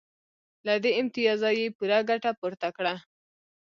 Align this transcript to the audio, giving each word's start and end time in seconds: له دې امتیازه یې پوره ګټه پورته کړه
له 0.65 0.73
دې 0.83 0.91
امتیازه 1.01 1.49
یې 1.59 1.65
پوره 1.77 1.99
ګټه 2.09 2.31
پورته 2.39 2.67
کړه 2.77 2.93